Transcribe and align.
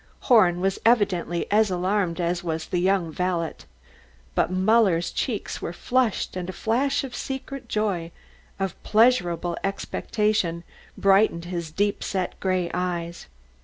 Horn 0.21 0.61
was 0.61 0.79
evidently 0.83 1.45
as 1.51 1.69
alarmed 1.69 2.19
as 2.19 2.43
was 2.43 2.65
the 2.65 2.79
young 2.79 3.11
valet. 3.11 3.53
But 4.33 4.49
Muller's 4.51 5.11
cheeks 5.11 5.61
were 5.61 5.73
flushed 5.73 6.35
and 6.35 6.49
a 6.49 6.53
flash 6.53 7.03
of 7.03 7.15
secret 7.15 7.67
joy, 7.69 8.09
of 8.59 8.81
pleasurable 8.81 9.57
expectation, 9.63 10.63
brightened 10.97 11.45
his 11.45 11.69
deep 11.69 12.03
set, 12.03 12.39
grey 12.39 12.71
eyes. 12.73 13.27